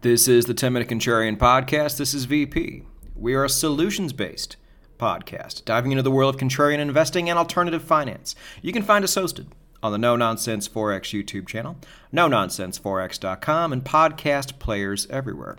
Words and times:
This 0.00 0.28
is 0.28 0.44
the 0.44 0.54
10 0.54 0.74
Minute 0.74 0.88
Contrarian 0.88 1.36
Podcast. 1.36 1.96
This 1.96 2.14
is 2.14 2.26
VP. 2.26 2.84
We 3.16 3.34
are 3.34 3.44
a 3.44 3.48
solutions 3.48 4.12
based 4.12 4.54
podcast 4.96 5.64
diving 5.64 5.90
into 5.90 6.04
the 6.04 6.10
world 6.12 6.32
of 6.32 6.40
contrarian 6.40 6.78
investing 6.78 7.28
and 7.28 7.36
alternative 7.36 7.82
finance. 7.82 8.36
You 8.62 8.72
can 8.72 8.84
find 8.84 9.02
us 9.02 9.16
hosted 9.16 9.48
on 9.82 9.90
the 9.90 9.98
No 9.98 10.14
Nonsense 10.14 10.68
Forex 10.68 11.20
YouTube 11.20 11.48
channel, 11.48 11.78
no 12.12 12.28
nonsenseforex.com, 12.28 13.72
and 13.72 13.84
podcast 13.84 14.60
players 14.60 15.08
everywhere. 15.10 15.56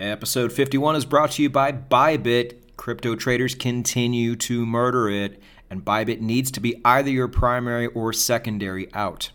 Episode 0.00 0.52
51 0.52 0.96
is 0.96 1.04
brought 1.04 1.30
to 1.30 1.42
you 1.44 1.48
by 1.48 1.70
Bybit. 1.70 2.56
Crypto 2.76 3.14
traders 3.14 3.54
continue 3.54 4.34
to 4.34 4.66
murder 4.66 5.08
it, 5.08 5.40
and 5.70 5.84
Bybit 5.84 6.20
needs 6.20 6.50
to 6.50 6.58
be 6.58 6.80
either 6.84 7.10
your 7.10 7.28
primary 7.28 7.86
or 7.86 8.12
secondary 8.12 8.92
out. 8.92 9.30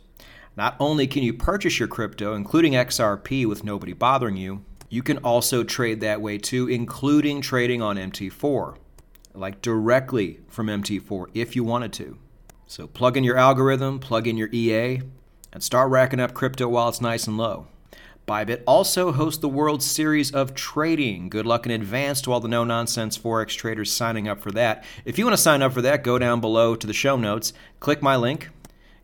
Not 0.59 0.75
only 0.77 1.07
can 1.07 1.23
you 1.23 1.33
purchase 1.33 1.79
your 1.79 1.87
crypto, 1.87 2.33
including 2.33 2.73
XRP, 2.73 3.45
with 3.45 3.63
nobody 3.63 3.93
bothering 3.93 4.35
you, 4.35 4.65
you 4.89 5.01
can 5.01 5.17
also 5.19 5.63
trade 5.63 6.01
that 6.01 6.19
way 6.19 6.37
too, 6.37 6.67
including 6.67 7.39
trading 7.39 7.81
on 7.81 7.95
MT4, 7.95 8.75
like 9.33 9.61
directly 9.61 10.41
from 10.49 10.67
MT4 10.67 11.27
if 11.33 11.55
you 11.55 11.63
wanted 11.63 11.93
to. 11.93 12.17
So 12.67 12.87
plug 12.87 13.15
in 13.15 13.23
your 13.23 13.37
algorithm, 13.37 13.99
plug 13.99 14.27
in 14.27 14.35
your 14.35 14.49
EA, 14.51 15.01
and 15.53 15.63
start 15.63 15.91
racking 15.91 16.19
up 16.19 16.33
crypto 16.33 16.67
while 16.67 16.89
it's 16.89 16.99
nice 16.99 17.25
and 17.25 17.37
low. 17.37 17.67
Bybit 18.27 18.63
also 18.67 19.13
hosts 19.13 19.39
the 19.39 19.47
World 19.47 19.81
Series 19.81 20.29
of 20.29 20.55
Trading. 20.55 21.29
Good 21.29 21.45
luck 21.45 21.65
in 21.67 21.71
advance 21.71 22.19
to 22.23 22.33
all 22.33 22.41
the 22.41 22.49
no 22.49 22.65
nonsense 22.65 23.17
Forex 23.17 23.55
traders 23.55 23.93
signing 23.93 24.27
up 24.27 24.41
for 24.41 24.51
that. 24.51 24.83
If 25.05 25.17
you 25.17 25.23
want 25.23 25.37
to 25.37 25.41
sign 25.41 25.61
up 25.61 25.71
for 25.71 25.81
that, 25.83 26.03
go 26.03 26.19
down 26.19 26.41
below 26.41 26.75
to 26.75 26.85
the 26.85 26.91
show 26.91 27.15
notes, 27.15 27.53
click 27.79 28.01
my 28.01 28.17
link, 28.17 28.49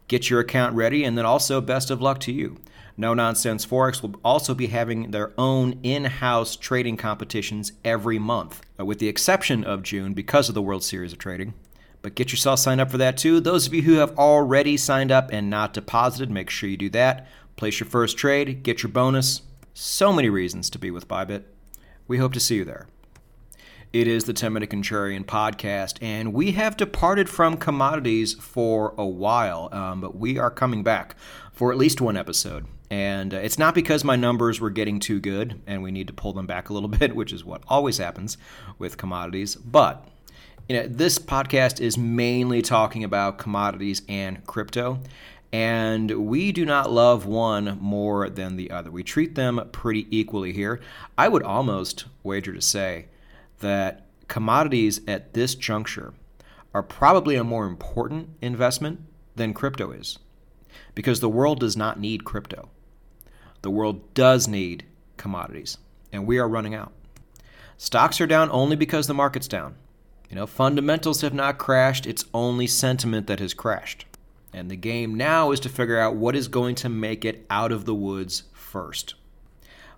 get 0.08 0.30
your 0.30 0.40
account 0.40 0.76
ready, 0.76 1.04
and 1.04 1.18
then 1.18 1.26
also 1.26 1.62
best 1.62 1.90
of 1.90 2.02
luck 2.02 2.20
to 2.22 2.32
you. 2.32 2.58
No 2.98 3.14
Nonsense 3.14 3.66
Forex 3.66 4.02
will 4.02 4.16
also 4.24 4.54
be 4.54 4.68
having 4.68 5.12
their 5.12 5.34
own 5.38 5.80
in 5.84 6.06
house 6.06 6.56
trading 6.56 6.96
competitions 6.96 7.74
every 7.84 8.18
month, 8.18 8.62
uh, 8.80 8.86
with 8.86 9.00
the 9.00 9.10
exception 9.10 9.64
of 9.64 9.84
June 9.84 10.14
because 10.14 10.48
of 10.48 10.56
the 10.56 10.62
World 10.62 10.84
Series 10.84 11.12
of 11.12 11.20
Trading. 11.20 11.54
But 12.02 12.16
get 12.16 12.32
yourself 12.32 12.60
signed 12.60 12.80
up 12.80 12.92
for 12.92 12.98
that 13.00 13.18
too. 13.18 13.40
Those 13.40 13.68
of 13.68 13.74
you 13.74 13.82
who 13.82 13.96
have 13.96 14.18
already 14.18 14.78
signed 14.78 15.12
up 15.12 15.30
and 15.34 15.50
not 15.50 15.74
deposited, 15.74 16.32
make 16.32 16.50
sure 16.50 16.70
you 16.70 16.78
do 16.78 16.90
that. 16.92 17.28
Place 17.56 17.80
your 17.80 17.90
first 17.90 18.18
trade, 18.18 18.64
get 18.64 18.84
your 18.84 18.92
bonus. 18.92 19.42
So 19.74 20.14
many 20.14 20.30
reasons 20.30 20.70
to 20.70 20.80
be 20.80 20.92
with 20.92 21.08
Bybit. 21.08 21.44
We 22.08 22.18
hope 22.18 22.34
to 22.34 22.40
see 22.40 22.56
you 22.58 22.66
there. 22.66 22.88
It 23.96 24.10
is 24.10 24.26
the 24.26 24.34
10 24.34 24.52
Minute 24.52 24.72
Contrarian 24.72 25.24
podcast, 25.24 26.00
and 26.02 26.34
we 26.34 26.52
have 26.52 26.76
departed 26.76 27.30
from 27.30 27.56
commodities 27.56 28.34
for 28.34 28.94
a 28.98 29.06
while, 29.06 29.70
um, 29.72 30.02
but 30.02 30.18
we 30.18 30.38
are 30.38 30.52
coming 30.52 30.84
back 30.84 31.16
for 31.54 31.72
at 31.72 31.78
least 31.78 32.02
one 32.02 32.18
episode. 32.18 32.66
And 32.92 33.34
uh, 33.34 33.38
it's 33.38 33.58
not 33.58 33.74
because 33.74 34.04
my 34.04 34.18
numbers 34.18 34.60
were 34.60 34.70
getting 34.70 35.00
too 35.00 35.22
good 35.22 35.62
and 35.66 35.82
we 35.82 35.92
need 35.92 36.08
to 36.08 36.14
pull 36.14 36.34
them 36.34 36.46
back 36.46 36.68
a 36.70 36.74
little 36.74 36.90
bit, 37.00 37.16
which 37.16 37.32
is 37.32 37.46
what 37.46 37.64
always 37.70 37.98
happens 37.98 38.38
with 38.78 38.98
commodities, 38.98 39.56
but 39.56 40.06
you 40.68 40.76
know, 40.76 40.88
this 40.90 41.18
podcast 41.18 41.80
is 41.80 41.98
mainly 41.98 42.62
talking 42.62 43.06
about 43.06 43.38
commodities 43.38 44.02
and 44.10 44.46
crypto. 44.46 45.00
And 45.54 46.28
we 46.28 46.52
do 46.52 46.66
not 46.66 46.92
love 46.92 47.26
one 47.26 47.78
more 47.80 48.30
than 48.30 48.58
the 48.58 48.72
other. 48.72 48.92
We 48.92 49.04
treat 49.04 49.36
them 49.36 49.70
pretty 49.72 50.06
equally 50.12 50.52
here. 50.52 50.82
I 51.18 51.30
would 51.30 51.44
almost 51.44 52.08
wager 52.24 52.52
to 52.52 52.62
say 52.62 53.06
that 53.60 54.06
commodities 54.28 55.02
at 55.08 55.34
this 55.34 55.56
juncture 55.56 56.14
are 56.74 56.84
probably 56.84 57.36
a 57.36 57.44
more 57.44 57.66
important 57.66 58.30
investment 58.42 59.00
than 59.36 59.54
crypto 59.54 59.92
is 59.92 60.20
because 60.94 61.20
the 61.20 61.30
world 61.30 61.60
does 61.60 61.78
not 61.78 62.00
need 62.00 62.26
crypto. 62.26 62.70
The 63.62 63.72
world 63.72 64.14
does 64.14 64.48
need 64.48 64.86
commodities, 65.18 65.78
and 66.12 66.26
we 66.26 66.38
are 66.38 66.48
running 66.48 66.76
out. 66.76 66.92
Stocks 67.78 68.22
are 68.22 68.28
down 68.28 68.50
only 68.52 68.76
because 68.76 69.08
the 69.08 69.14
market's 69.14 69.48
down. 69.48 69.76
You 70.30 70.36
know, 70.36 70.48
fundamentals 70.48 71.22
have 71.22 71.34
not 71.34 71.58
crashed, 71.58 72.06
it's 72.06 72.26
only 72.34 72.68
sentiment 72.68 73.28
that 73.28 73.40
has 73.40 73.54
crashed. 73.54 74.06
And 74.54 74.72
the 74.72 74.76
game 74.78 75.16
now 75.16 75.52
is 75.52 75.60
to 75.62 75.70
figure 75.70 76.00
out 76.00 76.16
what 76.16 76.36
is 76.36 76.48
going 76.48 76.76
to 76.76 76.90
make 76.90 77.26
it 77.26 77.46
out 77.50 77.72
of 77.72 77.86
the 77.86 77.96
woods 77.96 78.44
first. 78.54 79.16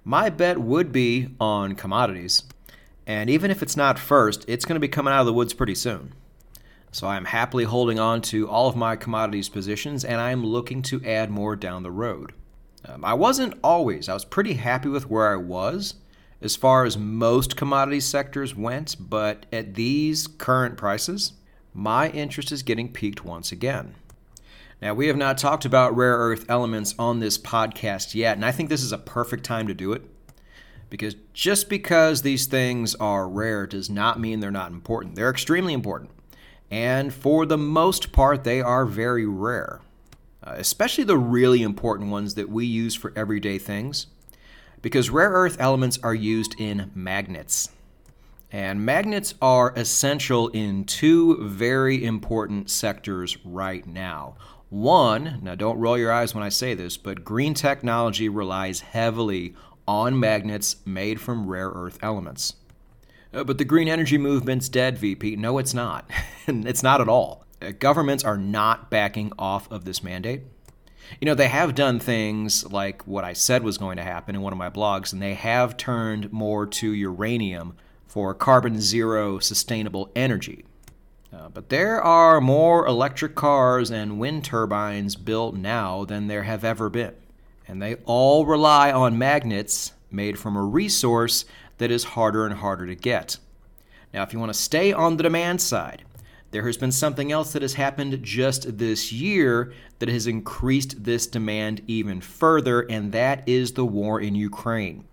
My 0.03 0.29
bet 0.29 0.57
would 0.57 0.91
be 0.91 1.29
on 1.39 1.75
commodities 1.75 2.43
and 3.07 3.29
even 3.29 3.50
if 3.50 3.63
it's 3.63 3.78
not 3.78 3.97
first, 3.97 4.44
it's 4.50 4.66
going 4.66 4.75
to 4.75 4.81
be 4.81 4.90
coming 4.90 5.13
out 5.13 5.22
of 5.22 5.25
the 5.25 5.34
woods 5.34 5.53
pretty 5.53 5.75
soon. 5.75 6.13
So 6.91 7.07
I'm 7.07 7.25
happily 7.25 7.63
holding 7.63 8.00
on 8.00 8.22
to 8.23 8.50
all 8.50 8.68
of 8.68 8.75
my 8.75 8.97
commodities 8.97 9.47
positions, 9.47 10.03
and 10.03 10.19
I'm 10.19 10.45
looking 10.45 10.81
to 10.84 11.03
add 11.06 11.31
more 11.31 11.56
down 11.56 11.84
the 11.84 11.91
road. 11.91 12.34
Um, 12.85 13.06
I 13.06 13.13
wasn't 13.13 13.57
always. 13.63 14.09
I 14.09 14.13
was 14.13 14.25
pretty 14.25 14.53
happy 14.53 14.90
with 14.90 15.09
where 15.09 15.31
I 15.31 15.38
was 15.38 15.95
as 16.41 16.57
far 16.57 16.84
as 16.84 16.97
most 16.97 17.56
commodity 17.56 18.01
sectors 18.01 18.56
went, 18.56 18.97
but 19.00 19.45
at 19.53 19.75
these 19.75 20.28
current 20.28 20.78
prices, 20.78 21.31
my 21.74 22.09
interest 22.09 22.51
is 22.51 22.62
getting 22.62 22.91
piqued 22.91 23.24
once 23.24 23.53
again. 23.53 23.95
Now, 24.81 24.94
we 24.94 25.07
have 25.07 25.18
not 25.18 25.38
talked 25.38 25.63
about 25.63 25.95
rare 25.95 26.18
earth 26.18 26.45
elements 26.50 26.94
on 27.00 27.19
this 27.19 27.38
podcast 27.38 28.16
yet, 28.16 28.35
and 28.35 28.45
I 28.45 28.51
think 28.51 28.69
this 28.69 28.84
is 28.84 28.91
a 28.91 28.97
perfect 28.97 29.45
time 29.45 29.68
to 29.68 29.74
do 29.74 29.94
it 29.94 30.03
because 30.89 31.15
just 31.33 31.69
because 31.69 32.21
these 32.21 32.45
things 32.45 32.95
are 32.95 33.27
rare 33.27 33.67
does 33.67 33.89
not 33.89 34.19
mean 34.19 34.39
they're 34.39 34.51
not 34.51 34.71
important. 34.71 35.15
They're 35.15 35.29
extremely 35.29 35.73
important. 35.73 36.11
And 36.69 37.13
for 37.13 37.45
the 37.45 37.57
most 37.57 38.11
part, 38.11 38.43
they 38.43 38.61
are 38.61 38.85
very 38.85 39.25
rare, 39.25 39.81
uh, 40.43 40.55
especially 40.57 41.03
the 41.03 41.17
really 41.17 41.63
important 41.63 42.11
ones 42.11 42.35
that 42.35 42.49
we 42.49 42.65
use 42.65 42.95
for 42.95 43.13
everyday 43.15 43.57
things, 43.57 44.07
because 44.81 45.09
rare 45.09 45.31
earth 45.31 45.57
elements 45.59 45.99
are 46.03 46.15
used 46.15 46.59
in 46.59 46.91
magnets. 46.93 47.69
And 48.51 48.85
magnets 48.85 49.33
are 49.41 49.73
essential 49.75 50.47
in 50.49 50.85
two 50.85 51.45
very 51.47 52.03
important 52.03 52.69
sectors 52.69 53.37
right 53.45 53.85
now. 53.85 54.35
One, 54.69 55.39
now 55.41 55.55
don't 55.55 55.79
roll 55.79 55.97
your 55.97 56.11
eyes 56.11 56.33
when 56.33 56.43
I 56.43 56.49
say 56.49 56.73
this, 56.73 56.97
but 56.97 57.23
green 57.23 57.53
technology 57.53 58.27
relies 58.29 58.81
heavily 58.81 59.53
on 59.87 60.19
magnets 60.19 60.75
made 60.85 61.21
from 61.21 61.47
rare 61.47 61.69
earth 61.69 61.97
elements. 62.01 62.55
Uh, 63.33 63.43
but 63.43 63.57
the 63.57 63.65
green 63.65 63.87
energy 63.87 64.17
movement's 64.17 64.69
dead, 64.69 64.97
VP. 64.97 65.35
No, 65.35 65.57
it's 65.57 65.73
not. 65.73 66.09
it's 66.47 66.83
not 66.83 67.01
at 67.01 67.09
all. 67.09 67.45
Uh, 67.61 67.71
governments 67.77 68.23
are 68.23 68.37
not 68.37 68.89
backing 68.89 69.31
off 69.37 69.71
of 69.71 69.85
this 69.85 70.03
mandate. 70.03 70.43
You 71.21 71.25
know, 71.25 71.35
they 71.35 71.47
have 71.47 71.75
done 71.75 71.99
things 71.99 72.69
like 72.71 73.07
what 73.07 73.23
I 73.23 73.33
said 73.33 73.63
was 73.63 73.77
going 73.77 73.97
to 73.97 74.03
happen 74.03 74.35
in 74.35 74.41
one 74.41 74.53
of 74.53 74.59
my 74.59 74.69
blogs, 74.69 75.13
and 75.13 75.21
they 75.21 75.35
have 75.35 75.77
turned 75.77 76.31
more 76.33 76.65
to 76.65 76.91
uranium 76.91 77.77
for 78.07 78.33
carbon 78.33 78.81
zero 78.81 79.39
sustainable 79.39 80.11
energy. 80.15 80.65
Uh, 81.31 81.49
but 81.49 81.69
there 81.69 82.01
are 82.01 82.41
more 82.41 82.85
electric 82.85 83.35
cars 83.35 83.91
and 83.91 84.19
wind 84.19 84.43
turbines 84.43 85.15
built 85.15 85.55
now 85.55 86.03
than 86.05 86.27
there 86.27 86.43
have 86.43 86.63
ever 86.63 86.89
been 86.89 87.13
and 87.67 87.81
they 87.81 87.95
all 88.05 88.45
rely 88.45 88.91
on 88.91 89.17
magnets 89.17 89.94
made 90.09 90.39
from 90.39 90.55
a 90.55 90.63
resource 90.63 91.45
that 91.78 91.91
is 91.91 92.03
harder 92.03 92.45
and 92.45 92.55
harder 92.55 92.88
to 92.88 92.95
get. 92.95 93.38
Now, 94.13 94.23
if 94.23 94.33
you 94.33 94.39
want 94.39 94.53
to 94.53 94.59
stay 94.59 94.94
on 94.94 95.17
the 95.17 95.23
demand 95.23 95.61
side, 95.61 96.03
there 96.51 96.66
has 96.66 96.77
been 96.77 96.94
something 96.94 97.31
else 97.31 97.51
that 97.51 97.61
has 97.61 97.73
happened 97.73 98.23
just 98.23 98.77
this 98.77 99.11
year 99.11 99.73
that 100.00 100.07
has 100.07 100.27
increased 100.27 101.03
this 101.03 101.27
demand 101.27 101.81
even 101.88 102.22
further, 102.22 102.81
and 102.81 103.11
that 103.11 103.47
is 103.47 103.73
the 103.73 103.85
war 103.85 104.22
in 104.22 104.33
Ukraine. 104.33 105.03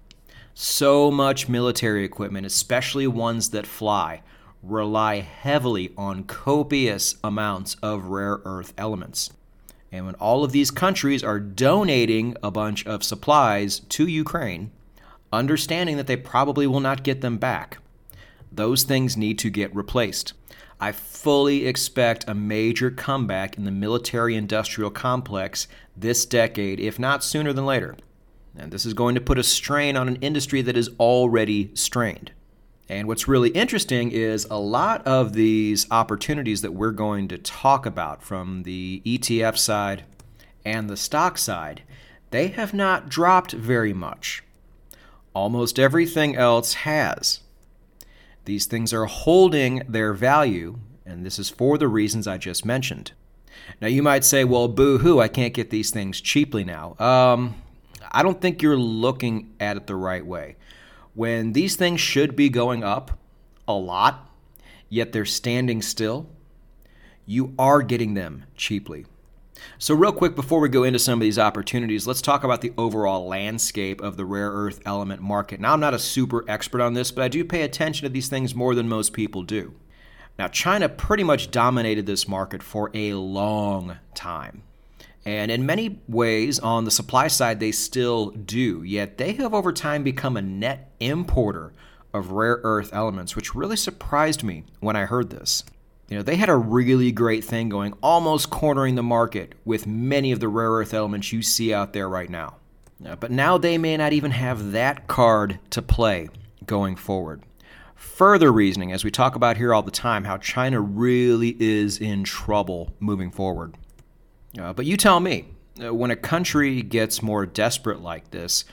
So 0.55 1.11
much 1.11 1.49
military 1.49 2.05
equipment, 2.05 2.47
especially 2.47 3.09
ones 3.09 3.51
that 3.51 3.67
fly, 3.67 4.23
rely 4.63 5.21
heavily 5.21 5.93
on 5.99 6.23
copious 6.23 7.17
amounts 7.25 7.77
of 7.83 8.07
rare 8.07 8.41
earth 8.45 8.73
elements. 8.79 9.33
And 9.95 10.07
when 10.07 10.17
all 10.17 10.43
of 10.43 10.51
these 10.51 10.73
countries 10.73 11.23
are 11.23 11.39
donating 11.39 12.37
a 12.43 12.51
bunch 12.51 12.85
of 12.85 13.05
supplies 13.05 13.79
to 13.79 14.09
Ukraine, 14.09 14.73
understanding 15.33 15.97
that 15.99 16.09
they 16.09 16.17
probably 16.17 16.67
will 16.67 16.81
not 16.81 17.05
get 17.05 17.21
them 17.21 17.39
back, 17.39 17.79
those 18.51 18.83
things 18.83 19.17
need 19.17 19.39
to 19.39 19.51
get 19.51 19.73
replaced. 19.73 20.33
I 20.81 20.91
fully 20.91 21.69
expect 21.69 22.25
a 22.27 22.35
major 22.35 22.91
comeback 22.91 23.57
in 23.57 23.67
the 23.67 23.71
military 23.71 24.35
industrial 24.35 24.91
complex 24.91 25.69
this 25.97 26.27
decade, 26.27 26.81
if 26.81 26.99
not 26.99 27.23
sooner 27.23 27.53
than 27.53 27.65
later. 27.65 27.97
And 28.57 28.73
this 28.73 28.85
is 28.85 28.95
going 28.95 29.15
to 29.15 29.21
put 29.21 29.39
a 29.39 29.45
strain 29.45 29.97
on 29.97 30.09
an 30.09 30.17
industry 30.17 30.61
that 30.63 30.77
is 30.77 30.91
already 30.99 31.71
strained. 31.75 32.33
And 32.89 33.09
what's 33.09 33.27
really 33.27 33.51
interesting 33.51 34.11
is 34.11 34.47
a 34.51 34.59
lot 34.59 35.07
of 35.07 35.33
these 35.33 35.91
opportunities 35.91 36.61
that 36.63 36.75
we're 36.75 36.91
going 36.91 37.29
to 37.29 37.39
talk 37.39 37.87
about 37.87 38.23
from 38.23 38.65
the 38.65 39.01
ETF 39.07 39.57
side 39.57 40.05
and 40.65 40.91
the 40.91 40.97
stock 40.97 41.39
side, 41.39 41.83
they 42.31 42.49
have 42.49 42.75
not 42.75 43.09
dropped 43.09 43.53
very 43.53 43.95
much. 43.95 44.43
Almost 45.35 45.79
everything 45.79 46.37
else 46.37 46.75
has. 46.75 47.41
These 48.45 48.67
things 48.67 48.93
are 48.93 49.07
holding 49.07 49.83
their 49.89 50.13
value, 50.13 50.79
and 51.07 51.25
this 51.25 51.39
is 51.39 51.49
for 51.49 51.79
the 51.79 51.89
reasons 51.89 52.29
I 52.29 52.37
just 52.37 52.65
mentioned. 52.65 53.13
Now, 53.81 53.89
you 53.89 54.03
might 54.03 54.25
say, 54.25 54.45
well, 54.45 54.69
boo 54.69 54.99
hoo, 54.99 55.21
I 55.21 55.29
can't 55.29 55.55
get 55.55 55.71
these 55.71 55.91
things 55.91 56.21
cheaply 56.21 56.65
now. 56.65 56.97
Um, 56.99 57.55
I 58.13 58.23
don't 58.23 58.41
think 58.41 58.61
you're 58.61 58.77
looking 58.77 59.55
at 59.59 59.77
it 59.77 59.87
the 59.87 59.97
right 59.97 60.25
way. 60.25 60.57
When 61.15 61.53
these 61.53 61.77
things 61.77 62.01
should 62.01 62.35
be 62.35 62.49
going 62.49 62.83
up 62.83 63.19
a 63.69 63.75
lot, 63.75 64.29
yet 64.89 65.13
they're 65.13 65.25
standing 65.25 65.81
still, 65.81 66.29
you 67.25 67.55
are 67.59 67.83
getting 67.83 68.15
them 68.15 68.45
cheaply. 68.57 69.07
So, 69.79 69.95
real 69.95 70.13
quick 70.13 70.35
before 70.35 70.61
we 70.61 70.69
go 70.69 70.83
into 70.83 70.99
some 70.99 71.15
of 71.15 71.21
these 71.21 71.39
opportunities, 71.39 72.07
let's 72.07 72.21
talk 72.21 72.45
about 72.45 72.61
the 72.61 72.73
overall 72.77 73.27
landscape 73.29 74.01
of 74.01 74.17
the 74.17 74.25
rare 74.25 74.51
earth 74.51 74.81
element 74.85 75.23
market. 75.23 75.61
Now, 75.61 75.73
I'm 75.73 75.81
not 75.81 75.95
a 75.95 75.99
super 75.99 76.45
expert 76.49 76.81
on 76.81 76.95
this, 76.95 77.11
but 77.11 77.23
I 77.23 77.29
do 77.29 77.45
pay 77.45 77.63
attention 77.63 78.05
to 78.05 78.13
these 78.13 78.29
things 78.29 78.55
more 78.55 78.75
than 78.75 78.89
most 78.89 79.13
people 79.13 79.43
do. 79.43 79.75
Now, 80.39 80.49
China 80.49 80.89
pretty 80.89 81.23
much 81.23 81.51
dominated 81.51 82.07
this 82.07 82.27
market 82.27 82.63
for 82.63 82.91
a 82.93 83.15
long 83.15 83.99
time. 84.15 84.65
And 85.27 85.51
in 85.51 85.65
many 85.65 86.01
ways, 86.07 86.59
on 86.59 86.85
the 86.85 86.91
supply 86.91 87.29
side, 87.29 87.59
they 87.59 87.73
still 87.73 88.31
do, 88.31 88.83
yet 88.83 89.17
they 89.17 89.33
have 89.33 89.55
over 89.55 89.73
time 89.73 90.03
become 90.03 90.37
a 90.37 90.43
net 90.43 90.93
importer 91.01 91.73
of 92.13 92.33
rare 92.33 92.61
earth 92.63 92.91
elements, 92.93 93.35
which 93.35 93.55
really 93.55 93.77
surprised 93.77 94.45
me 94.45 94.65
when 94.81 94.97
I 94.97 95.07
heard 95.07 95.31
this. 95.31 95.65
You 96.09 96.19
know, 96.19 96.23
they 96.23 96.37
had 96.37 96.51
a 96.51 96.57
really 96.57 97.11
great 97.11 97.43
thing 97.43 97.71
going, 97.71 97.95
almost 98.03 98.51
cornering 98.51 98.95
the 98.95 99.03
market 99.03 99.55
with 99.65 99.87
many 99.87 100.31
of 100.31 100.41
the 100.41 100.49
rare 100.49 100.71
earth 100.71 100.93
elements 100.93 101.33
you 101.33 101.41
see 101.41 101.73
out 101.73 101.95
there 101.95 102.09
right 102.09 102.29
now. 102.29 102.57
Uh, 103.05 103.17
but 103.17 103.31
now 103.31 103.57
they 103.57 103.79
may 103.79 103.97
not 103.97 104.13
even 104.13 104.31
have 104.31 104.73
that 104.73 105.07
card 105.07 105.59
to 105.71 105.81
play 105.81 106.29
going 106.67 106.97
forward. 106.97 107.43
Further 107.95 108.53
reasoning, 108.53 108.93
as 108.93 109.03
we 109.03 109.11
talk 109.11 109.35
about 109.35 109.57
here 109.57 109.73
all 109.73 109.83
the 109.83 109.91
time, 109.91 110.25
how 110.25 110.37
China 110.37 110.81
really 110.81 111.57
is 111.59 111.99
in 111.99 112.23
trouble 112.23 112.93
moving 113.01 113.31
forward. 113.31 113.75
Uh, 114.59 114.73
but 114.73 114.87
you 114.87 114.97
tell 114.97 115.21
me, 115.21 115.47
uh, 115.83 115.93
when 115.95 116.11
a 116.11 116.17
country 116.17 116.83
gets 116.83 117.23
more 117.23 117.47
desperate 117.47 118.01
like 118.01 118.31
this, 118.31 118.65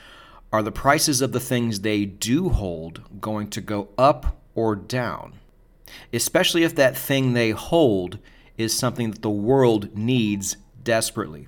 are 0.54 0.62
the 0.62 0.72
prices 0.72 1.22
of 1.22 1.32
the 1.32 1.40
things 1.40 1.80
they 1.80 2.06
do 2.06 2.50
hold 2.50 3.22
going 3.22 3.50
to 3.50 3.62
go 3.62 3.90
up 3.98 4.38
or 4.54 4.76
down? 4.76 5.40
Especially 6.14 6.64
if 6.64 6.76
that 6.76 6.98
thing 6.98 7.34
they 7.34 7.52
hold 7.52 8.20
is 8.58 8.78
something 8.78 9.12
that 9.12 9.22
the 9.22 9.30
world 9.30 9.96
needs 9.98 10.58
desperately. 10.84 11.48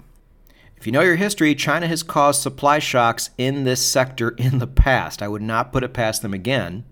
If 0.78 0.88
you 0.88 0.92
know 0.92 1.02
your 1.02 1.16
history, 1.16 1.56
China 1.56 1.88
has 1.88 2.04
caused 2.04 2.42
supply 2.42 2.80
shocks 2.80 3.30
in 3.38 3.64
this 3.64 3.86
sector 3.86 4.30
in 4.30 4.60
the 4.60 4.68
past. 4.68 5.22
I 5.22 5.28
would 5.28 5.42
not 5.42 5.72
put 5.72 5.84
it 5.84 5.94
past 5.94 6.22
them 6.22 6.34
again 6.34 6.84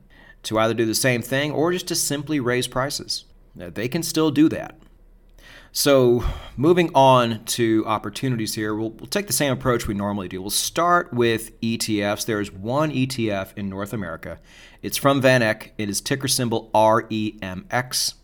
to 0.44 0.60
either 0.60 0.74
do 0.74 0.86
the 0.86 0.96
same 0.96 1.22
thing 1.22 1.52
or 1.52 1.74
just 1.74 1.88
to 1.90 1.96
simply 1.96 2.40
raise 2.40 2.68
prices. 2.68 3.26
They 3.56 3.88
can 3.88 4.04
still 4.04 4.32
do 4.32 4.48
that. 4.50 4.78
So, 5.74 6.26
moving 6.58 6.92
on 6.94 7.46
to 7.46 7.86
opportunities 7.88 8.56
here, 8.56 8.76
we'll, 8.76 8.90
we'll, 8.90 9.08
take 9.08 9.28
the 9.28 9.34
same 9.34 9.54
approach 9.54 9.88
we 9.88 9.94
normally 9.94 10.28
do. 10.28 10.42
We'll 10.42 10.50
start 10.50 11.14
with 11.14 11.58
ETFs. 11.62 12.26
There 12.26 12.42
is 12.42 12.52
one 12.52 12.92
ETF 12.92 13.54
in 13.56 13.70
North 13.70 13.94
America. 13.94 14.40
It's 14.82 14.98
from 14.98 15.22
VanEck. 15.22 15.70
It 15.78 15.90
is 15.90 16.02
ticker 16.02 16.28
symbol 16.28 16.70
REMX. 16.74 18.16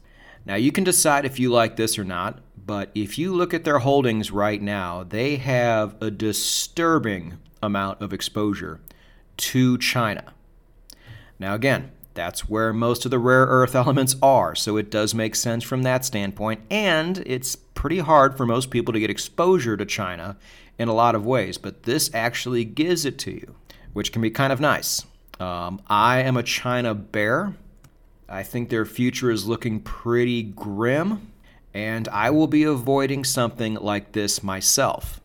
Now, 0.46 0.56
you 0.56 0.74
can 0.74 0.84
decide 0.84 1.24
if 1.24 1.40
you 1.40 1.50
like 1.50 1.78
this 1.78 1.98
or 1.98 2.04
not, 2.04 2.42
but 2.58 2.92
if 2.94 3.18
you 3.18 3.34
look 3.34 3.54
at 3.54 3.64
their 3.64 3.80
holdings 3.80 4.30
right 4.30 4.62
now, 4.62 5.06
they 5.06 5.38
have 5.38 5.96
a 6.02 6.12
disturbing 6.12 7.38
amount 7.64 8.02
of 8.02 8.12
exposure 8.12 8.82
to 9.38 9.78
China. 9.78 10.34
Now, 11.40 11.54
again, 11.54 11.92
that's 12.18 12.50
where 12.50 12.74
most 12.74 13.06
of 13.06 13.12
the 13.12 13.20
rare 13.20 13.46
earth 13.46 13.76
elements 13.84 14.16
are, 14.22 14.56
so 14.56 14.76
it 14.76 14.90
does 14.90 15.14
make 15.14 15.36
sense 15.36 15.64
from 15.64 15.84
that 15.84 16.04
standpoint. 16.04 16.62
And 16.70 17.20
it's 17.20 17.56
pretty 17.56 18.00
hard 18.00 18.36
for 18.36 18.46
most 18.46 18.72
people 18.72 18.92
to 18.94 19.00
get 19.00 19.10
exposure 19.10 19.78
to 19.78 19.86
China 19.86 20.36
in 20.78 20.90
a 20.90 20.94
lot 20.94 21.16
of 21.16 21.26
ways, 21.26 21.58
but 21.58 21.84
this 21.84 22.10
actually 22.14 22.66
gives 22.66 23.06
it 23.06 23.18
to 23.20 23.32
you, 23.32 23.56
which 23.94 24.12
can 24.12 24.22
be 24.22 24.32
kind 24.32 24.52
of 24.52 24.60
nice. 24.60 25.06
Um, 25.40 25.80
I 25.88 26.22
am 26.22 26.36
a 26.36 26.44
China 26.44 26.96
bear. 26.96 27.56
I 28.28 28.44
think 28.44 28.70
their 28.70 28.86
future 28.86 29.30
is 29.30 29.48
looking 29.48 29.80
pretty 29.80 30.44
grim, 30.44 31.32
and 31.74 32.08
I 32.10 32.32
will 32.32 32.48
be 32.48 32.64
avoiding 32.64 33.24
something 33.24 33.76
like 33.76 34.12
this 34.14 34.44
myself. 34.44 35.22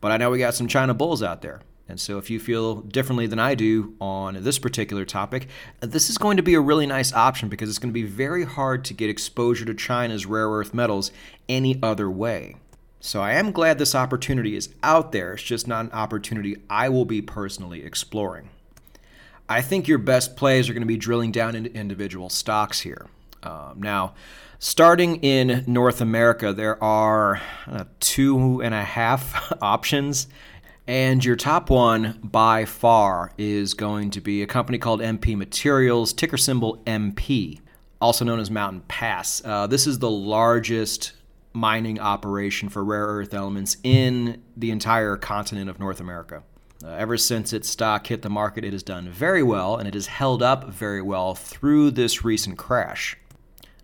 But 0.00 0.12
I 0.12 0.16
know 0.16 0.30
we 0.30 0.38
got 0.38 0.54
some 0.54 0.68
China 0.68 0.94
bulls 0.94 1.22
out 1.22 1.42
there. 1.42 1.62
And 1.88 2.00
so, 2.00 2.18
if 2.18 2.30
you 2.30 2.40
feel 2.40 2.76
differently 2.76 3.28
than 3.28 3.38
I 3.38 3.54
do 3.54 3.94
on 4.00 4.42
this 4.42 4.58
particular 4.58 5.04
topic, 5.04 5.46
this 5.80 6.10
is 6.10 6.18
going 6.18 6.36
to 6.36 6.42
be 6.42 6.54
a 6.54 6.60
really 6.60 6.86
nice 6.86 7.12
option 7.12 7.48
because 7.48 7.68
it's 7.68 7.78
going 7.78 7.92
to 7.92 8.00
be 8.00 8.06
very 8.06 8.44
hard 8.44 8.84
to 8.86 8.94
get 8.94 9.08
exposure 9.08 9.64
to 9.64 9.74
China's 9.74 10.26
rare 10.26 10.48
earth 10.48 10.74
metals 10.74 11.12
any 11.48 11.78
other 11.82 12.10
way. 12.10 12.56
So, 12.98 13.22
I 13.22 13.32
am 13.34 13.52
glad 13.52 13.78
this 13.78 13.94
opportunity 13.94 14.56
is 14.56 14.70
out 14.82 15.12
there. 15.12 15.34
It's 15.34 15.44
just 15.44 15.68
not 15.68 15.84
an 15.84 15.92
opportunity 15.92 16.56
I 16.68 16.88
will 16.88 17.04
be 17.04 17.22
personally 17.22 17.84
exploring. 17.84 18.50
I 19.48 19.62
think 19.62 19.86
your 19.86 19.98
best 19.98 20.36
plays 20.36 20.68
are 20.68 20.72
going 20.72 20.82
to 20.82 20.86
be 20.86 20.96
drilling 20.96 21.30
down 21.30 21.54
into 21.54 21.72
individual 21.72 22.30
stocks 22.30 22.80
here. 22.80 23.06
Um, 23.44 23.80
now, 23.80 24.14
starting 24.58 25.16
in 25.16 25.62
North 25.68 26.00
America, 26.00 26.52
there 26.52 26.82
are 26.82 27.40
uh, 27.68 27.84
two 28.00 28.60
and 28.60 28.74
a 28.74 28.82
half 28.82 29.52
options 29.62 30.26
and 30.86 31.24
your 31.24 31.36
top 31.36 31.68
one 31.70 32.18
by 32.22 32.64
far 32.64 33.32
is 33.36 33.74
going 33.74 34.10
to 34.10 34.20
be 34.20 34.42
a 34.42 34.46
company 34.46 34.78
called 34.78 35.00
MP 35.00 35.36
Materials, 35.36 36.12
ticker 36.12 36.36
symbol 36.36 36.82
MP, 36.86 37.60
also 38.00 38.24
known 38.24 38.38
as 38.38 38.50
Mountain 38.50 38.82
Pass. 38.88 39.42
Uh, 39.44 39.66
this 39.66 39.86
is 39.86 39.98
the 39.98 40.10
largest 40.10 41.12
mining 41.52 41.98
operation 41.98 42.68
for 42.68 42.84
rare 42.84 43.06
earth 43.06 43.34
elements 43.34 43.78
in 43.82 44.42
the 44.56 44.70
entire 44.70 45.16
continent 45.16 45.70
of 45.70 45.80
North 45.80 46.00
America. 46.00 46.42
Uh, 46.84 46.88
ever 46.90 47.16
since 47.16 47.52
its 47.52 47.68
stock 47.68 48.06
hit 48.06 48.22
the 48.22 48.30
market, 48.30 48.64
it 48.64 48.72
has 48.72 48.82
done 48.82 49.08
very 49.08 49.42
well, 49.42 49.76
and 49.76 49.88
it 49.88 49.94
has 49.94 50.06
held 50.06 50.42
up 50.42 50.68
very 50.68 51.00
well 51.00 51.34
through 51.34 51.90
this 51.90 52.24
recent 52.24 52.58
crash. 52.58 53.16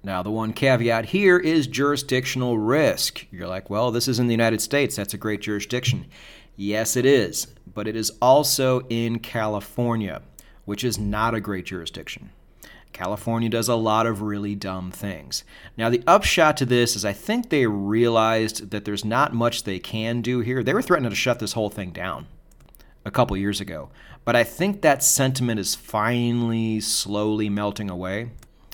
Now, 0.05 0.22
the 0.22 0.31
one 0.31 0.52
caveat 0.52 1.06
here 1.06 1.38
is 1.38 1.66
jurisdictional 1.66 2.58
risk. 2.58 3.25
You're 3.31 3.46
like, 3.46 3.70
well, 3.70 3.90
this 3.90 4.08
is 4.08 4.19
in 4.19 4.26
the 4.26 4.32
United 4.32 4.60
States. 4.60 4.96
That's 4.96 5.14
a 5.14 5.19
great 5.19 5.40
jurisdiction. 5.40 6.06
Yes, 6.56 6.96
it 6.96 7.06
is, 7.06 7.46
but 7.72 7.88
it 7.88 7.96
is 7.96 8.12
also 8.20 8.81
in 8.88 9.19
California, 9.19 10.22
which 10.64 10.84
is 10.84 10.99
not 10.99 11.34
a 11.34 11.40
great 11.40 11.66
jurisdiction. 11.66 12.31
California 12.93 13.49
does 13.49 13.69
a 13.69 13.75
lot 13.75 14.06
of 14.06 14.22
really 14.22 14.54
dumb 14.54 14.90
things. 14.90 15.44
Now, 15.76 15.88
the 15.88 16.02
upshot 16.06 16.56
to 16.58 16.66
this 16.66 16.94
is 16.94 17.04
I 17.04 17.12
think 17.12 17.49
they 17.49 17.66
realized 17.66 18.70
that 18.70 18.84
there's 18.84 19.04
not 19.04 19.32
much 19.32 19.64
they 19.64 19.78
can 19.78 20.20
do 20.20 20.40
here. 20.40 20.62
They 20.62 20.75
were 20.75 20.82
threatening 20.82 21.10
to 21.10 21.16
shut 21.16 21.38
this 21.38 21.54
whole 21.54 21.70
thing 21.70 21.90
down 21.90 22.26
a 23.05 23.10
couple 23.10 23.37
years 23.37 23.60
ago. 23.60 23.90
But 24.25 24.37
I 24.37 24.44
think 24.44 24.82
that 24.82 25.02
sentiment 25.02 25.58
is 25.58 25.75
finally 25.75 26.81
slowly 26.81 27.48
melting 27.48 27.91
away. 27.91 28.31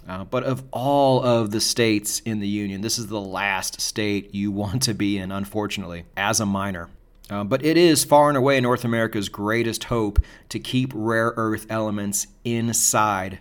Uh, 0.06 0.24
but 0.24 0.42
of 0.42 0.64
all 0.72 1.22
of 1.22 1.50
the 1.50 1.60
states 1.60 2.20
in 2.20 2.40
the 2.40 2.48
union, 2.48 2.80
this 2.80 2.98
is 2.98 3.06
the 3.06 3.20
last 3.20 3.80
state 3.80 4.34
you 4.34 4.50
want 4.52 4.82
to 4.82 4.94
be 4.94 5.18
in, 5.18 5.30
unfortunately, 5.30 6.04
as 6.16 6.40
a 6.40 6.46
miner. 6.46 6.88
Uh, 7.30 7.44
but 7.44 7.64
it 7.64 7.76
is 7.76 8.04
far 8.04 8.28
and 8.28 8.38
away 8.38 8.60
North 8.60 8.84
America's 8.84 9.28
greatest 9.28 9.84
hope 9.84 10.18
to 10.48 10.58
keep 10.58 10.92
rare 10.94 11.34
earth 11.36 11.66
elements 11.68 12.26
inside 12.44 13.40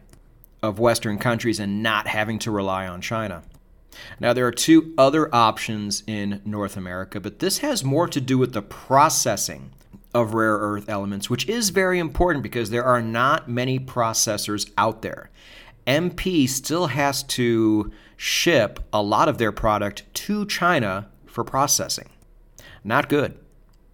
of 0.62 0.80
Western 0.80 1.18
countries 1.18 1.60
and 1.60 1.82
not 1.82 2.08
having 2.08 2.40
to 2.40 2.52
rely 2.52 2.88
on 2.88 3.00
China. 3.00 3.44
Now, 4.20 4.34
there 4.34 4.46
are 4.46 4.52
two 4.52 4.94
other 4.98 5.34
options 5.34 6.04
in 6.06 6.42
North 6.46 6.78
America, 6.78 7.20
but 7.20 7.40
this 7.40 7.60
has 7.60 7.84
more 7.84 8.08
to 8.08 8.22
do 8.22 8.38
with 8.38 8.54
the 8.54 8.62
processing 8.62 9.72
of 10.14 10.34
rare 10.34 10.58
earth 10.58 10.90
elements, 10.90 11.30
which 11.30 11.48
is 11.48 11.70
very 11.70 12.00
important 12.00 12.44
because 12.44 12.70
there 12.70 12.84
are 12.84 13.02
not 13.02 13.50
many 13.50 13.80
processors 13.80 14.70
out 14.78 15.02
there. 15.02 15.30
MP 15.86 16.48
still 16.50 16.88
has 16.88 17.24
to 17.24 17.92
ship 18.18 18.80
a 18.92 19.02
lot 19.02 19.30
of 19.30 19.38
their 19.38 19.52
product 19.52 20.04
to 20.14 20.46
China 20.46 21.08
for 21.26 21.44
processing. 21.44 22.10
Not 22.84 23.10
good. 23.10 23.38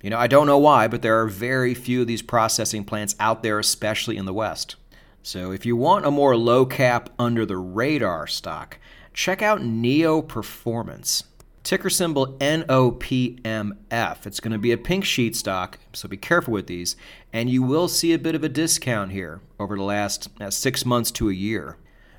You 0.04 0.10
know, 0.10 0.18
I 0.18 0.28
don't 0.28 0.48
know 0.48 0.58
why, 0.58 0.90
but 0.90 1.02
there 1.02 1.22
are 1.22 1.28
very 1.28 1.74
few 1.74 2.02
of 2.02 2.08
these 2.08 2.22
processing 2.22 2.84
plants 2.84 3.16
out 3.22 3.42
there, 3.42 3.58
especially 3.58 4.18
in 4.18 4.26
the 4.26 4.34
West. 4.34 4.76
So 5.24 5.54
if 5.54 5.66
you 5.66 5.78
want 5.78 6.06
a 6.06 6.12
more 6.12 6.36
low 6.36 6.66
cap, 6.66 7.10
under 7.18 7.46
the 7.46 7.56
radar 7.56 8.28
stock, 8.28 8.80
check 9.14 9.42
out 9.42 9.64
Neo 9.64 10.22
Performance. 10.22 11.24
Ticker 11.64 11.90
symbol 11.90 12.38
NOPMF. 12.40 14.26
It's 14.26 14.42
going 14.42 14.52
to 14.52 14.58
be 14.58 14.74
a 14.74 14.78
pink 14.78 15.06
sheet 15.06 15.38
stock, 15.38 15.80
so 15.94 16.10
be 16.10 16.18
careful 16.18 16.54
with 16.54 16.68
these. 16.68 16.98
And 17.32 17.50
you 17.50 17.64
will 17.64 17.88
see 17.88 18.12
a 18.12 18.20
bit 18.20 18.36
of 18.36 18.44
a 18.44 18.50
discount 18.50 19.14
here 19.14 19.40
over 19.58 19.78
the 19.78 19.84
last 19.84 20.28
uh, 20.42 20.50
six 20.50 20.86
months 20.86 21.12
to 21.12 21.30
a 21.30 21.34
year. 21.34 21.78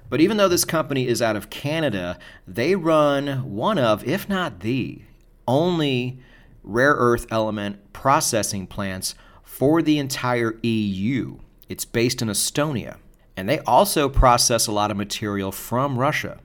But 0.08 0.22
even 0.22 0.38
though 0.38 0.48
this 0.48 0.64
company 0.64 1.06
is 1.06 1.20
out 1.20 1.36
of 1.36 1.50
Canada, 1.50 2.18
they 2.48 2.76
run 2.76 3.52
one 3.54 3.76
of, 3.76 4.02
if 4.08 4.26
not 4.26 4.60
the, 4.60 5.02
only 5.46 6.18
rare 6.64 6.94
earth 6.94 7.26
element 7.30 7.92
processing 7.92 8.66
plants 8.66 9.14
for 9.42 9.82
the 9.82 9.98
entire 9.98 10.58
EU. 10.62 11.38
It's 11.68 11.84
based 11.84 12.20
in 12.20 12.28
Estonia. 12.28 12.96
And 13.36 13.48
they 13.48 13.60
also 13.60 14.08
process 14.08 14.66
a 14.66 14.72
lot 14.72 14.90
of 14.90 14.96
material 14.96 15.52
from 15.52 15.98
Russia. 15.98 16.38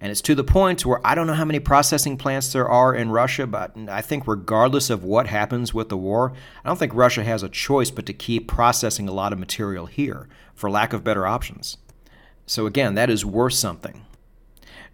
And 0.00 0.12
it's 0.12 0.20
to 0.22 0.34
the 0.34 0.44
point 0.44 0.84
where 0.84 1.00
I 1.04 1.14
don't 1.14 1.26
know 1.26 1.34
how 1.34 1.44
many 1.44 1.58
processing 1.58 2.18
plants 2.18 2.52
there 2.52 2.68
are 2.68 2.94
in 2.94 3.10
Russia, 3.10 3.46
but 3.46 3.74
I 3.88 4.02
think 4.02 4.26
regardless 4.26 4.90
of 4.90 5.04
what 5.04 5.26
happens 5.26 5.72
with 5.72 5.88
the 5.88 5.96
war, 5.96 6.32
I 6.64 6.68
don't 6.68 6.78
think 6.78 6.94
Russia 6.94 7.24
has 7.24 7.42
a 7.42 7.48
choice 7.48 7.90
but 7.90 8.06
to 8.06 8.12
keep 8.12 8.46
processing 8.46 9.08
a 9.08 9.12
lot 9.12 9.32
of 9.32 9.38
material 9.38 9.86
here 9.86 10.28
for 10.54 10.70
lack 10.70 10.92
of 10.92 11.02
better 11.02 11.26
options. 11.26 11.78
So 12.46 12.66
again, 12.66 12.94
that 12.94 13.10
is 13.10 13.24
worth 13.24 13.54
something. 13.54 14.05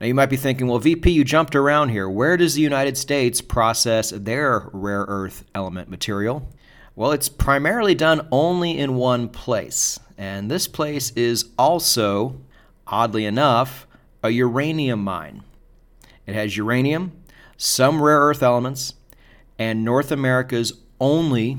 Now 0.02 0.08
you 0.08 0.16
might 0.16 0.30
be 0.30 0.36
thinking, 0.36 0.66
well, 0.66 0.80
VP, 0.80 1.12
you 1.12 1.22
jumped 1.22 1.54
around 1.54 1.90
here. 1.90 2.08
Where 2.08 2.36
does 2.36 2.54
the 2.54 2.60
United 2.60 2.98
States 2.98 3.40
process 3.40 4.10
their 4.10 4.68
rare 4.72 5.04
earth 5.06 5.44
element 5.54 5.88
material? 5.88 6.48
Well, 6.96 7.12
it's 7.12 7.28
primarily 7.28 7.94
done 7.94 8.26
only 8.32 8.76
in 8.76 8.96
one 8.96 9.28
place, 9.28 10.00
and 10.18 10.50
this 10.50 10.66
place 10.66 11.12
is 11.12 11.50
also, 11.56 12.40
oddly 12.84 13.24
enough, 13.24 13.86
a 14.24 14.30
uranium 14.30 15.04
mine. 15.04 15.44
It 16.26 16.34
has 16.34 16.56
uranium, 16.56 17.12
some 17.56 18.02
rare 18.02 18.22
earth 18.22 18.42
elements, 18.42 18.94
and 19.56 19.84
North 19.84 20.10
America's 20.10 20.80
only 21.00 21.58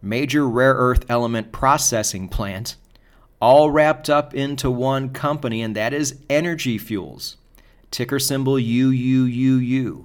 major 0.00 0.48
rare 0.48 0.74
earth 0.74 1.06
element 1.08 1.50
processing 1.50 2.28
plant, 2.28 2.76
all 3.40 3.72
wrapped 3.72 4.08
up 4.08 4.32
into 4.32 4.70
one 4.70 5.08
company, 5.08 5.60
and 5.60 5.74
that 5.74 5.92
is 5.92 6.20
Energy 6.30 6.78
Fuels. 6.78 7.36
Ticker 7.90 8.18
symbol 8.18 8.54
UUUU. 8.54 10.04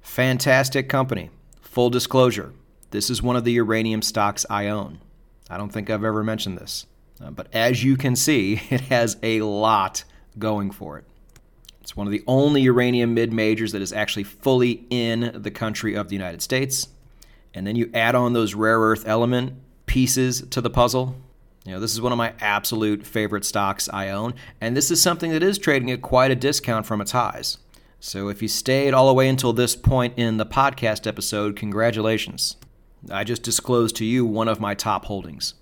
Fantastic 0.00 0.88
company. 0.88 1.30
Full 1.60 1.90
disclosure 1.90 2.52
this 2.92 3.08
is 3.08 3.22
one 3.22 3.36
of 3.36 3.44
the 3.44 3.52
uranium 3.52 4.02
stocks 4.02 4.46
I 4.48 4.68
own. 4.68 5.00
I 5.50 5.56
don't 5.56 5.72
think 5.72 5.90
I've 5.90 6.04
ever 6.04 6.22
mentioned 6.22 6.58
this. 6.58 6.86
Uh, 7.22 7.30
but 7.30 7.48
as 7.52 7.82
you 7.82 7.96
can 7.96 8.14
see, 8.14 8.60
it 8.70 8.82
has 8.82 9.16
a 9.22 9.40
lot 9.40 10.04
going 10.38 10.70
for 10.70 10.98
it. 10.98 11.04
It's 11.80 11.96
one 11.96 12.06
of 12.06 12.12
the 12.12 12.22
only 12.26 12.60
uranium 12.62 13.14
mid 13.14 13.32
majors 13.32 13.72
that 13.72 13.82
is 13.82 13.92
actually 13.92 14.24
fully 14.24 14.84
in 14.90 15.32
the 15.34 15.50
country 15.50 15.94
of 15.94 16.08
the 16.08 16.14
United 16.14 16.42
States. 16.42 16.88
And 17.54 17.66
then 17.66 17.74
you 17.76 17.90
add 17.92 18.14
on 18.14 18.34
those 18.34 18.54
rare 18.54 18.78
earth 18.78 19.04
element 19.06 19.54
pieces 19.86 20.42
to 20.50 20.60
the 20.60 20.70
puzzle. 20.70 21.16
You 21.64 21.72
know, 21.72 21.80
this 21.80 21.92
is 21.92 22.00
one 22.00 22.10
of 22.10 22.18
my 22.18 22.32
absolute 22.40 23.06
favorite 23.06 23.44
stocks 23.44 23.88
I 23.92 24.08
own, 24.08 24.34
and 24.60 24.76
this 24.76 24.90
is 24.90 25.00
something 25.00 25.30
that 25.30 25.44
is 25.44 25.58
trading 25.58 25.92
at 25.92 26.02
quite 26.02 26.32
a 26.32 26.36
discount 26.36 26.86
from 26.86 27.00
its 27.00 27.12
highs. 27.12 27.58
So 28.00 28.28
if 28.28 28.42
you 28.42 28.48
stayed 28.48 28.94
all 28.94 29.06
the 29.06 29.14
way 29.14 29.28
until 29.28 29.52
this 29.52 29.76
point 29.76 30.14
in 30.16 30.38
the 30.38 30.46
podcast 30.46 31.06
episode, 31.06 31.54
congratulations. 31.54 32.56
I 33.10 33.22
just 33.22 33.44
disclosed 33.44 33.94
to 33.96 34.04
you 34.04 34.26
one 34.26 34.48
of 34.48 34.58
my 34.58 34.74
top 34.74 35.04
holdings. 35.04 35.54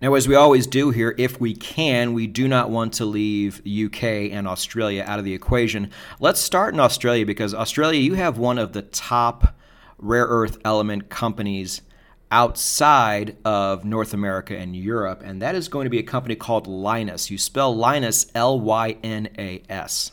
Now, 0.00 0.14
as 0.14 0.26
we 0.26 0.34
always 0.34 0.66
do 0.66 0.90
here, 0.90 1.14
if 1.18 1.38
we 1.38 1.54
can, 1.54 2.14
we 2.14 2.26
do 2.26 2.48
not 2.48 2.70
want 2.70 2.94
to 2.94 3.04
leave 3.04 3.60
UK 3.66 4.32
and 4.32 4.48
Australia 4.48 5.04
out 5.06 5.18
of 5.18 5.26
the 5.26 5.34
equation. 5.34 5.90
Let's 6.20 6.40
start 6.40 6.72
in 6.72 6.80
Australia 6.80 7.26
because 7.26 7.52
Australia, 7.52 8.00
you 8.00 8.14
have 8.14 8.38
one 8.38 8.56
of 8.56 8.72
the 8.72 8.82
top 8.82 9.54
rare 9.98 10.26
earth 10.26 10.56
element 10.64 11.10
companies 11.10 11.82
outside 12.30 13.36
of 13.44 13.84
North 13.84 14.12
America 14.12 14.56
and 14.56 14.76
Europe, 14.76 15.22
and 15.24 15.40
that 15.42 15.54
is 15.54 15.68
going 15.68 15.84
to 15.84 15.90
be 15.90 15.98
a 15.98 16.02
company 16.02 16.34
called 16.34 16.66
Lynas. 16.66 17.30
You 17.30 17.38
spell 17.38 17.74
Lynas 17.74 18.30
L 18.34 18.60
Y 18.60 18.96
N 19.02 19.28
A 19.38 19.62
S. 19.68 20.12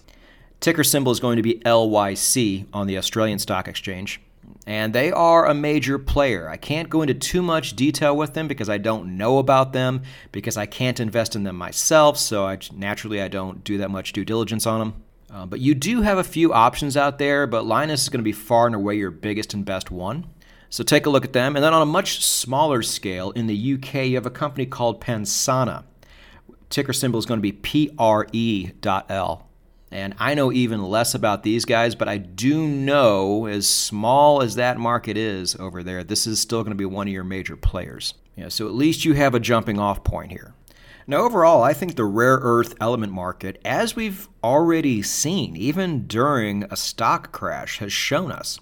Ticker 0.59 0.83
symbol 0.83 1.11
is 1.11 1.19
going 1.19 1.37
to 1.37 1.43
be 1.43 1.59
LYC 1.65 2.65
on 2.73 2.87
the 2.87 2.97
Australian 2.97 3.39
Stock 3.39 3.67
Exchange 3.67 4.21
and 4.67 4.93
they 4.93 5.11
are 5.11 5.45
a 5.45 5.53
major 5.53 5.99
player. 5.99 6.49
I 6.49 6.57
can't 6.57 6.89
go 6.89 7.01
into 7.01 7.13
too 7.13 7.41
much 7.41 7.75
detail 7.75 8.15
with 8.17 8.33
them 8.33 8.47
because 8.47 8.69
I 8.69 8.77
don't 8.77 9.17
know 9.17 9.37
about 9.37 9.73
them 9.73 10.01
because 10.31 10.57
I 10.57 10.65
can't 10.65 10.99
invest 10.99 11.35
in 11.35 11.43
them 11.43 11.55
myself, 11.55 12.17
so 12.17 12.45
I, 12.45 12.57
naturally 12.73 13.21
I 13.21 13.27
don't 13.27 13.63
do 13.63 13.77
that 13.79 13.91
much 13.91 14.13
due 14.13 14.25
diligence 14.25 14.65
on 14.65 14.79
them. 14.79 15.03
Uh, 15.31 15.45
but 15.45 15.59
you 15.59 15.75
do 15.75 16.01
have 16.01 16.17
a 16.17 16.23
few 16.23 16.53
options 16.53 16.95
out 16.95 17.19
there, 17.19 17.45
but 17.45 17.65
Lynas 17.65 17.93
is 17.93 18.09
going 18.09 18.19
to 18.19 18.23
be 18.23 18.31
far 18.31 18.65
and 18.67 18.75
away 18.75 18.95
your 18.95 19.11
biggest 19.11 19.53
and 19.53 19.65
best 19.65 19.91
one. 19.91 20.25
So 20.75 20.83
take 20.83 21.05
a 21.05 21.09
look 21.09 21.23
at 21.23 21.31
them. 21.31 21.55
And 21.55 21.63
then 21.63 21.73
on 21.73 21.81
a 21.81 21.85
much 21.85 22.21
smaller 22.21 22.81
scale, 22.81 23.31
in 23.31 23.47
the 23.47 23.75
UK, 23.75 24.07
you 24.07 24.15
have 24.15 24.25
a 24.25 24.29
company 24.29 24.65
called 24.65 24.99
Pensana. 24.99 25.85
Ticker 26.69 26.91
symbol 26.91 27.17
is 27.17 27.25
going 27.25 27.37
to 27.37 27.41
be 27.41 27.53
PRE.L. 27.53 29.47
And 29.89 30.15
I 30.19 30.33
know 30.33 30.51
even 30.51 30.83
less 30.83 31.15
about 31.15 31.43
these 31.43 31.63
guys, 31.63 31.95
but 31.95 32.09
I 32.09 32.17
do 32.17 32.67
know, 32.67 33.45
as 33.45 33.69
small 33.69 34.41
as 34.41 34.55
that 34.55 34.77
market 34.77 35.15
is 35.15 35.55
over 35.55 35.81
there, 35.81 36.03
this 36.03 36.27
is 36.27 36.41
still 36.41 36.61
going 36.61 36.71
to 36.71 36.75
be 36.75 36.83
one 36.83 37.07
of 37.07 37.13
your 37.13 37.23
major 37.23 37.55
players. 37.55 38.13
Yeah, 38.35 38.49
so 38.49 38.67
at 38.67 38.73
least 38.73 39.05
you 39.05 39.13
have 39.13 39.33
a 39.33 39.39
jumping 39.39 39.79
off 39.79 40.03
point 40.03 40.33
here. 40.33 40.55
Now, 41.07 41.19
overall, 41.19 41.63
I 41.63 41.71
think 41.71 41.95
the 41.95 42.03
rare 42.03 42.39
earth 42.41 42.75
element 42.81 43.13
market, 43.13 43.61
as 43.63 43.95
we've 43.95 44.27
already 44.43 45.01
seen, 45.03 45.55
even 45.55 46.05
during 46.05 46.65
a 46.65 46.75
stock 46.75 47.31
crash, 47.31 47.77
has 47.77 47.93
shown 47.93 48.29
us 48.29 48.59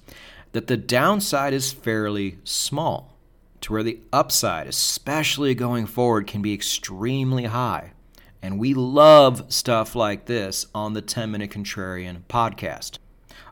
that 0.53 0.67
the 0.67 0.77
downside 0.77 1.53
is 1.53 1.73
fairly 1.73 2.39
small, 2.43 3.17
to 3.61 3.73
where 3.73 3.83
the 3.83 3.99
upside, 4.11 4.67
especially 4.67 5.53
going 5.53 5.85
forward, 5.85 6.25
can 6.25 6.41
be 6.41 6.53
extremely 6.53 7.45
high. 7.45 7.91
And 8.41 8.59
we 8.59 8.73
love 8.73 9.51
stuff 9.51 9.95
like 9.95 10.25
this 10.25 10.67
on 10.73 10.93
the 10.93 11.01
10 11.01 11.31
Minute 11.31 11.51
Contrarian 11.51 12.21
podcast. 12.29 12.97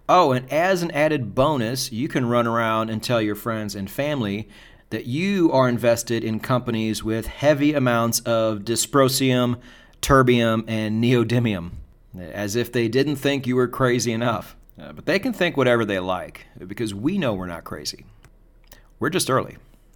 Oh, 0.08 0.32
and 0.32 0.52
as 0.52 0.84
an 0.84 0.92
added 0.92 1.34
bonus, 1.34 1.92
you 1.92 2.08
can 2.08 2.26
run 2.26 2.46
around 2.46 2.90
and 2.90 3.02
tell 3.02 3.22
your 3.22 3.36
friends 3.36 3.76
and 3.76 3.90
family 3.90 4.50
that 4.90 5.06
you 5.06 5.52
are 5.54 5.70
invested 5.70 6.24
in 6.24 6.40
companies 6.40 7.04
with 7.04 7.28
heavy 7.28 7.74
amounts 7.74 8.20
of 8.22 8.60
dysprosium, 8.60 9.58
terbium, 10.02 10.66
and 10.68 11.02
neodymium, 11.02 11.72
as 12.20 12.58
if 12.58 12.72
they 12.72 12.90
didn't 12.90 13.16
think 13.16 13.48
you 13.48 13.56
were 13.56 13.70
crazy 13.70 14.12
enough. 14.12 14.58
Uh, 14.82 14.92
but 14.94 15.06
they 15.06 15.20
can 15.20 15.32
think 15.32 15.56
whatever 15.58 15.86
they 15.86 16.00
like, 16.00 16.48
because 16.66 16.94
we 16.94 17.18
know 17.18 17.34
we're 17.34 17.46
not 17.46 17.64
crazy. 17.64 18.06
We're 19.00 19.10
just 19.10 19.30
early. 19.30 19.58